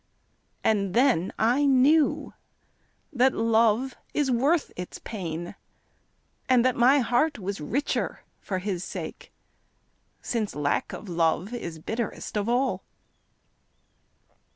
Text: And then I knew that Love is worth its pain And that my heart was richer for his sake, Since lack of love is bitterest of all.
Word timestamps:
And 0.63 0.95
then 0.95 1.31
I 1.37 1.63
knew 1.63 2.33
that 3.13 3.35
Love 3.35 3.93
is 4.15 4.31
worth 4.31 4.71
its 4.75 4.97
pain 5.03 5.53
And 6.49 6.65
that 6.65 6.75
my 6.75 7.01
heart 7.01 7.37
was 7.37 7.61
richer 7.61 8.21
for 8.39 8.57
his 8.57 8.83
sake, 8.83 9.31
Since 10.19 10.55
lack 10.55 10.91
of 10.91 11.07
love 11.07 11.53
is 11.53 11.77
bitterest 11.77 12.35
of 12.35 12.49
all. 12.49 12.81